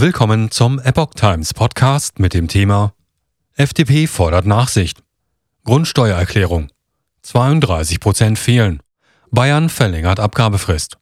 Willkommen 0.00 0.52
zum 0.52 0.78
Epoch 0.78 1.14
Times 1.14 1.52
Podcast 1.52 2.20
mit 2.20 2.32
dem 2.32 2.46
Thema 2.46 2.92
FDP 3.56 4.06
fordert 4.06 4.46
Nachsicht. 4.46 5.02
Grundsteuererklärung. 5.64 6.68
32 7.22 7.98
Prozent 7.98 8.38
fehlen. 8.38 8.80
Bayern 9.32 9.68
verlängert 9.68 10.20
Abgabefrist. 10.20 10.98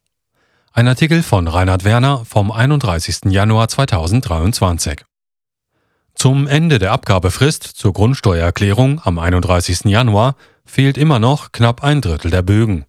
Ein 0.72 0.88
Artikel 0.88 1.22
von 1.22 1.46
Reinhard 1.46 1.84
Werner 1.84 2.24
vom 2.24 2.50
31. 2.50 3.26
Januar 3.26 3.68
2023. 3.68 5.04
Zum 6.14 6.46
Ende 6.46 6.78
der 6.78 6.92
Abgabefrist 6.92 7.64
zur 7.64 7.92
Grundsteuererklärung 7.92 9.02
am 9.04 9.18
31. 9.18 9.84
Januar 9.84 10.36
fehlt 10.64 10.96
immer 10.96 11.18
noch 11.18 11.52
knapp 11.52 11.84
ein 11.84 12.00
Drittel 12.00 12.30
der 12.30 12.40
Bögen. 12.40 12.86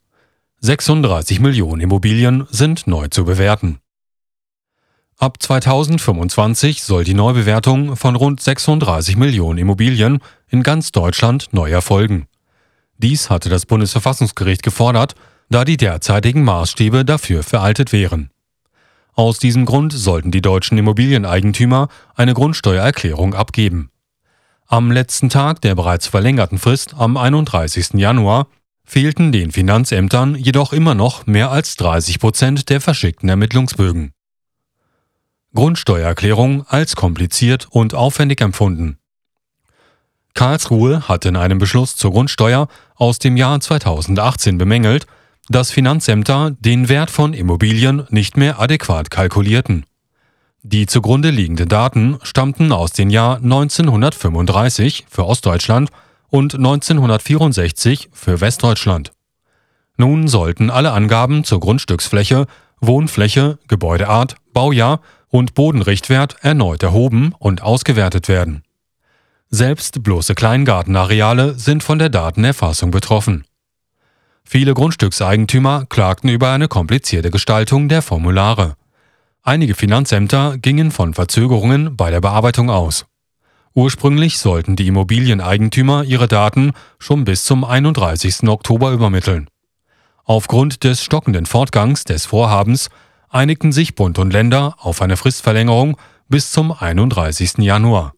36 0.61 1.41
Millionen 1.41 1.81
Immobilien 1.81 2.47
sind 2.49 2.87
neu 2.87 3.09
zu 3.09 3.25
bewerten. 3.25 3.81
Ab 5.19 5.41
2025 5.41 6.83
soll 6.83 7.03
die 7.03 7.15
Neubewertung 7.15 7.95
von 7.95 8.15
rund 8.15 8.39
36 8.39 9.17
Millionen 9.17 9.57
Immobilien 9.57 10.19
in 10.47 10.61
ganz 10.61 10.91
Deutschland 10.91 11.47
neu 11.53 11.71
erfolgen. 11.71 12.27
Dies 12.99 13.31
hatte 13.31 13.49
das 13.49 13.65
Bundesverfassungsgericht 13.65 14.61
gefordert, 14.61 15.15
da 15.49 15.65
die 15.65 15.77
derzeitigen 15.77 16.43
Maßstäbe 16.43 17.03
dafür 17.03 17.41
veraltet 17.41 17.93
wären. 17.93 18.29
Aus 19.13 19.39
diesem 19.39 19.65
Grund 19.65 19.91
sollten 19.91 20.29
die 20.29 20.41
deutschen 20.41 20.77
Immobilieneigentümer 20.77 21.87
eine 22.13 22.35
Grundsteuererklärung 22.35 23.33
abgeben. 23.33 23.89
Am 24.67 24.91
letzten 24.91 25.29
Tag 25.29 25.61
der 25.61 25.73
bereits 25.73 26.05
verlängerten 26.05 26.59
Frist 26.59 26.93
am 26.95 27.17
31. 27.17 27.95
Januar 27.95 28.49
fehlten 28.83 29.31
den 29.31 29.51
Finanzämtern 29.51 30.35
jedoch 30.35 30.73
immer 30.73 30.93
noch 30.93 31.25
mehr 31.25 31.49
als 31.49 31.75
30 31.77 32.19
Prozent 32.19 32.69
der 32.69 32.81
verschickten 32.81 33.29
Ermittlungsbögen. 33.29 34.13
Grundsteuererklärung 35.53 36.65
als 36.67 36.95
kompliziert 36.95 37.67
und 37.69 37.93
aufwendig 37.93 38.41
empfunden. 38.41 38.97
Karlsruhe 40.33 41.07
hat 41.07 41.25
in 41.25 41.35
einem 41.35 41.57
Beschluss 41.57 41.95
zur 41.95 42.11
Grundsteuer 42.11 42.67
aus 42.95 43.17
dem 43.17 43.37
Jahr 43.37 43.59
2018 43.59 44.57
bemängelt, 44.57 45.07
dass 45.49 45.71
Finanzämter 45.71 46.51
den 46.59 46.89
Wert 46.89 47.09
von 47.09 47.33
Immobilien 47.33 48.05
nicht 48.09 48.37
mehr 48.37 48.59
adäquat 48.59 49.09
kalkulierten. 49.09 49.85
Die 50.63 50.85
zugrunde 50.85 51.29
liegenden 51.29 51.69
Daten 51.69 52.19
stammten 52.23 52.71
aus 52.71 52.91
den 52.91 53.09
Jahr 53.09 53.37
1935 53.37 55.05
für 55.09 55.25
Ostdeutschland 55.25 55.89
und 56.29 56.55
1964 56.55 58.09
für 58.11 58.41
Westdeutschland. 58.41 59.13
Nun 59.95 60.27
sollten 60.27 60.69
alle 60.69 60.91
Angaben 60.91 61.43
zur 61.43 61.59
Grundstücksfläche, 61.61 62.45
Wohnfläche, 62.79 63.57
Gebäudeart, 63.67 64.35
Baujahr 64.53 65.01
und 65.29 65.53
Bodenrichtwert 65.53 66.37
erneut 66.41 66.83
erhoben 66.83 67.33
und 67.39 67.61
ausgewertet 67.61 68.27
werden. 68.27 68.63
Selbst 69.49 70.03
bloße 70.03 70.35
Kleingartenareale 70.35 71.53
sind 71.53 71.83
von 71.83 71.99
der 71.99 72.09
Datenerfassung 72.09 72.91
betroffen. 72.91 73.45
Viele 74.43 74.73
Grundstückseigentümer 74.73 75.85
klagten 75.87 76.29
über 76.29 76.51
eine 76.51 76.67
komplizierte 76.67 77.31
Gestaltung 77.31 77.89
der 77.89 78.01
Formulare. 78.01 78.75
Einige 79.43 79.75
Finanzämter 79.75 80.57
gingen 80.57 80.91
von 80.91 81.13
Verzögerungen 81.13 81.95
bei 81.95 82.11
der 82.11 82.21
Bearbeitung 82.21 82.69
aus. 82.69 83.05
Ursprünglich 83.73 84.39
sollten 84.39 84.75
die 84.75 84.87
Immobilieneigentümer 84.87 86.03
ihre 86.03 86.27
Daten 86.27 86.71
schon 86.99 87.25
bis 87.25 87.45
zum 87.45 87.63
31. 87.63 88.43
Oktober 88.49 88.91
übermitteln. 88.91 89.49
Aufgrund 90.23 90.83
des 90.83 91.03
stockenden 91.03 91.45
Fortgangs 91.45 92.03
des 92.03 92.25
Vorhabens 92.25 92.89
einigten 93.29 93.71
sich 93.71 93.95
Bund 93.95 94.19
und 94.19 94.31
Länder 94.31 94.75
auf 94.79 95.01
eine 95.01 95.17
Fristverlängerung 95.17 95.97
bis 96.29 96.51
zum 96.51 96.71
31. 96.71 97.59
Januar. 97.59 98.13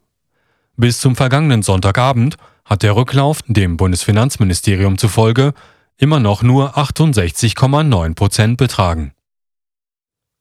Bis 0.78 1.00
zum 1.00 1.16
vergangenen 1.16 1.62
Sonntagabend 1.62 2.38
hat 2.66 2.84
der 2.84 2.96
Rücklauf 2.96 3.42
dem 3.48 3.78
Bundesfinanzministerium 3.78 4.98
zufolge 4.98 5.54
immer 5.98 6.20
noch 6.20 6.44
nur 6.44 6.78
68,9 6.78 8.16
Prozent 8.16 8.58
betragen. 8.58 9.14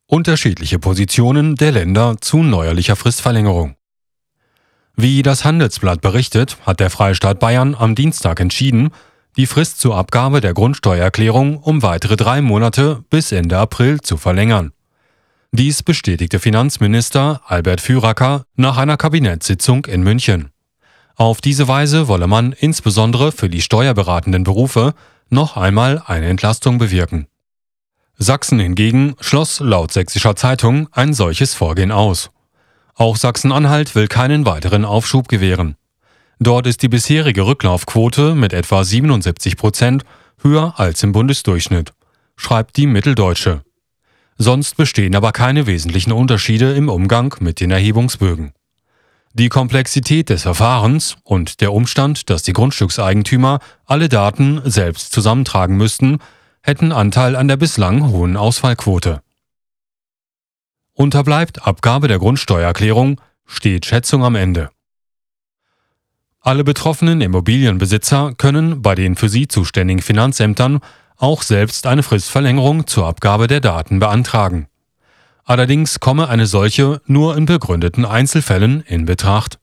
Unterschiedliche 0.07 0.79
Positionen 0.79 1.57
der 1.57 1.73
Länder 1.73 2.17
zu 2.21 2.43
neuerlicher 2.43 2.97
Fristverlängerung. 2.97 3.75
Wie 4.97 5.23
das 5.23 5.45
Handelsblatt 5.45 6.01
berichtet, 6.01 6.57
hat 6.65 6.81
der 6.81 6.91
Freistaat 6.91 7.39
Bayern 7.39 7.75
am 7.75 7.95
Dienstag 7.95 8.41
entschieden, 8.41 8.91
die 9.37 9.47
Frist 9.47 9.81
zur 9.81 9.97
Abgabe 9.97 10.41
der 10.41 10.55
Grundsteuererklärung 10.55 11.59
um 11.59 11.83
weitere 11.83 12.17
drei 12.17 12.41
Monate 12.43 13.05
bis 13.11 13.33
Ende 13.33 13.59
April 13.59 14.01
zu 14.01 14.17
verlängern. 14.17 14.73
Dies 15.53 15.83
bestätigte 15.83 16.41
Finanzminister 16.41 17.41
Albert 17.47 17.81
Füracker 17.81 18.45
nach 18.57 18.77
einer 18.77 18.97
Kabinettssitzung 18.97 19.87
in 19.87 20.03
München. 20.03 20.51
Auf 21.17 21.41
diese 21.41 21.67
Weise 21.69 22.07
wolle 22.07 22.27
man 22.27 22.53
insbesondere 22.53 23.33
für 23.33 23.49
die 23.49 23.63
steuerberatenden 23.63 24.45
Berufe 24.45 24.93
noch 25.31 25.57
einmal 25.57 26.03
eine 26.05 26.27
Entlastung 26.27 26.79
bewirken. 26.79 27.29
Sachsen 28.19 28.59
hingegen 28.59 29.15
schloss 29.21 29.61
laut 29.61 29.93
sächsischer 29.93 30.37
Zeitung 30.37 30.89
ein 30.93 31.15
solches 31.15 31.55
Vorgehen 31.55 31.93
aus. 31.93 32.31
Auch 32.95 33.17
Sachsen-Anhalt 33.17 33.95
will 33.95 34.09
keinen 34.09 34.45
weiteren 34.45 34.85
Aufschub 34.85 35.29
gewähren. 35.29 35.78
Dort 36.41 36.67
ist 36.67 36.83
die 36.83 36.89
bisherige 36.89 37.47
Rücklaufquote 37.47 38.35
mit 38.35 38.53
etwa 38.53 38.85
77 38.85 39.57
Prozent 39.57 40.05
höher 40.41 40.75
als 40.77 41.03
im 41.03 41.13
Bundesdurchschnitt, 41.13 41.93
schreibt 42.37 42.77
die 42.77 42.87
Mitteldeutsche. 42.87 43.63
Sonst 44.37 44.77
bestehen 44.77 45.17
aber 45.17 45.33
keine 45.33 45.67
wesentlichen 45.67 46.13
Unterschiede 46.13 46.75
im 46.75 46.89
Umgang 46.89 47.35
mit 47.41 47.59
den 47.61 47.73
Erhebungsbögen. 47.73 48.53
Die 49.33 49.49
Komplexität 49.49 50.31
des 50.31 50.43
Verfahrens 50.43 51.17
und 51.25 51.61
der 51.61 51.73
Umstand, 51.73 52.31
dass 52.31 52.45
die 52.45 52.53
Grundstückseigentümer 52.53 53.59
alle 53.85 54.09
Daten 54.09 54.63
selbst 54.65 55.13
zusammentragen 55.13 55.77
müssten, 55.77 56.19
hätten 56.63 56.93
Anteil 56.93 57.35
an 57.35 57.49
der 57.49 57.57
bislang 57.57 58.11
hohen 58.11 58.37
Ausfallquote. 58.37 59.23
Unterbleibt 60.93 61.67
Abgabe 61.67 62.09
der 62.09 62.19
Grundsteuererklärung, 62.19 63.21
steht 63.45 63.87
Schätzung 63.87 64.25
am 64.25 64.35
Ende. 64.35 64.71
Alle 66.41 66.63
betroffenen 66.63 67.21
Immobilienbesitzer 67.21 68.35
können 68.37 68.81
bei 68.81 68.95
den 68.95 69.17
für 69.17 69.29
sie 69.29 69.49
zuständigen 69.49 70.03
Finanzämtern 70.03 70.81
auch 71.17 71.43
selbst 71.43 71.87
eine 71.87 72.05
Fristverlängerung 72.05 72.87
zur 72.87 73.07
Abgabe 73.07 73.49
der 73.49 73.61
Daten 73.61 73.99
beantragen. 73.99 74.69
Allerdings 75.45 75.99
komme 75.99 76.29
eine 76.29 76.47
solche 76.47 77.01
nur 77.07 77.37
in 77.37 77.47
begründeten 77.47 78.05
Einzelfällen 78.05 78.83
in 78.83 79.05
Betracht. 79.05 79.59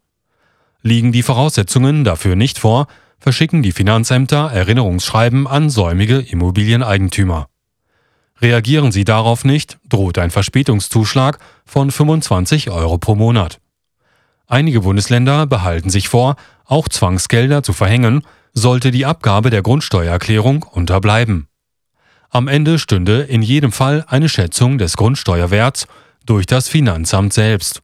Liegen 0.82 1.12
die 1.12 1.24
Voraussetzungen 1.24 2.04
dafür 2.04 2.36
nicht 2.36 2.60
vor, 2.60 2.88
verschicken 3.20 3.64
die 3.64 3.72
Finanzämter 3.72 4.52
Erinnerungsschreiben 4.52 5.48
an 5.48 5.70
säumige 5.70 6.20
Immobilieneigentümer. 6.20 7.48
Reagieren 8.42 8.92
sie 8.92 9.06
darauf 9.06 9.46
nicht, 9.46 9.78
droht 9.88 10.18
ein 10.18 10.30
Verspätungszuschlag 10.30 11.40
von 11.66 11.90
25 11.90 12.70
Euro 12.70 12.98
pro 12.98 13.16
Monat. 13.16 13.62
Einige 14.48 14.82
Bundesländer 14.82 15.48
behalten 15.48 15.90
sich 15.90 16.10
vor, 16.10 16.36
auch 16.66 16.90
Zwangsgelder 16.90 17.64
zu 17.64 17.74
verhängen, 17.74 18.22
sollte 18.54 18.92
die 18.92 19.06
Abgabe 19.06 19.50
der 19.50 19.62
Grundsteuererklärung 19.62 20.64
unterbleiben. 20.64 21.48
Am 22.30 22.48
Ende 22.48 22.80
stünde 22.80 23.22
in 23.22 23.42
jedem 23.42 23.72
Fall 23.72 24.06
eine 24.08 24.30
Schätzung 24.30 24.78
des 24.78 24.98
Grundsteuerwerts 24.98 25.88
durch 26.26 26.46
das 26.46 26.68
Finanzamt 26.68 27.34
selbst. 27.34 27.82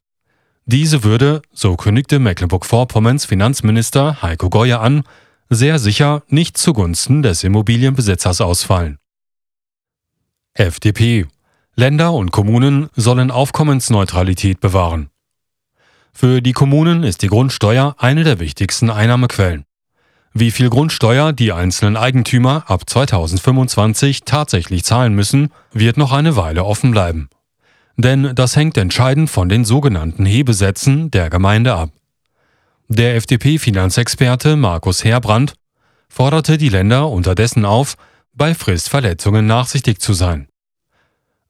Diese 0.66 1.04
würde, 1.04 1.42
so 1.54 1.76
kündigte 1.76 2.20
Mecklenburg-Vorpommerns 2.20 3.26
Finanzminister 3.26 4.22
Heiko 4.22 4.50
Geuer 4.50 4.82
an, 4.82 5.04
sehr 5.50 5.80
sicher 5.80 6.24
nicht 6.28 6.58
zugunsten 6.58 7.24
des 7.24 7.44
Immobilienbesitzers 7.44 8.42
ausfallen. 8.42 8.98
FDP 10.54 11.28
Länder 11.76 12.14
und 12.14 12.32
Kommunen 12.32 12.90
sollen 12.96 13.32
Aufkommensneutralität 13.32 14.60
bewahren. 14.60 15.10
Für 16.14 16.42
die 16.42 16.54
Kommunen 16.54 17.04
ist 17.04 17.22
die 17.22 17.28
Grundsteuer 17.28 17.96
eine 17.98 18.24
der 18.24 18.40
wichtigsten 18.40 18.90
Einnahmequellen. 18.90 19.66
Wie 20.34 20.52
viel 20.52 20.70
Grundsteuer 20.70 21.34
die 21.34 21.52
einzelnen 21.52 21.98
Eigentümer 21.98 22.64
ab 22.68 22.90
2025 22.90 24.22
tatsächlich 24.24 24.84
zahlen 24.84 25.14
müssen, 25.14 25.52
wird 25.74 25.98
noch 25.98 26.14
eine 26.14 26.36
Weile 26.36 26.64
offen 26.64 26.92
bleiben. 26.92 27.30
Denn 27.98 28.34
das 28.36 28.56
hängt 28.56 28.78
entscheidend 28.78 29.30
von 29.30 29.50
den 29.50 29.66
sogenannten 29.66 30.26
Hebesätzen 30.26 31.12
der 31.12 31.30
Gemeinde 31.30 31.76
ab. 31.76 31.90
Der 32.88 33.16
FDP-Finanzexperte 33.16 34.56
Markus 34.56 35.04
Herbrand 35.04 35.54
forderte 36.08 36.58
die 36.58 36.70
Länder 36.70 37.10
unterdessen 37.10 37.66
auf, 37.66 37.96
bei 38.34 38.56
Fristverletzungen 38.56 39.46
nachsichtig 39.46 40.00
zu 40.00 40.14
sein. 40.14 40.48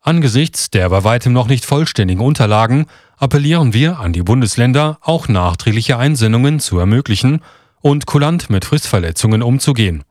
Angesichts 0.03 0.71
der 0.71 0.89
bei 0.89 1.03
weitem 1.03 1.31
noch 1.31 1.47
nicht 1.47 1.63
vollständigen 1.63 2.21
Unterlagen 2.21 2.87
appellieren 3.17 3.73
wir 3.73 3.99
an 3.99 4.13
die 4.13 4.23
Bundesländer, 4.23 4.97
auch 5.01 5.27
nachträgliche 5.27 5.99
Einsendungen 5.99 6.59
zu 6.59 6.79
ermöglichen 6.79 7.41
und 7.81 8.07
kulant 8.07 8.49
mit 8.49 8.65
Fristverletzungen 8.65 9.43
umzugehen, 9.43 10.03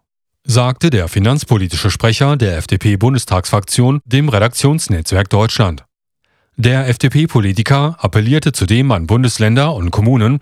sagte 0.45 0.91
der 0.91 1.09
finanzpolitische 1.09 1.91
Sprecher 1.91 2.37
der 2.37 2.57
FDP-Bundestagsfraktion 2.59 4.01
dem 4.05 4.29
Redaktionsnetzwerk 4.29 5.29
Deutschland. 5.29 5.85
Der 6.57 6.89
FDP-Politiker 6.89 7.97
appellierte 7.99 8.53
zudem 8.53 8.93
an 8.93 9.09
Bundesländer 9.09 9.75
und 9.75 9.91
Kommunen, 9.91 10.39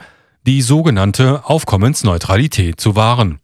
die 0.46 0.60
sogenannte 0.60 1.46
Aufkommensneutralität 1.46 2.78
zu 2.78 2.96
wahren. 2.96 3.38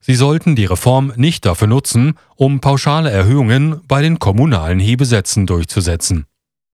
Sie 0.00 0.14
sollten 0.14 0.56
die 0.56 0.64
Reform 0.64 1.12
nicht 1.16 1.44
dafür 1.44 1.68
nutzen, 1.68 2.14
um 2.36 2.60
pauschale 2.60 3.10
Erhöhungen 3.10 3.80
bei 3.86 4.00
den 4.00 4.18
kommunalen 4.18 4.80
Hebesätzen 4.80 5.46
durchzusetzen. 5.46 6.26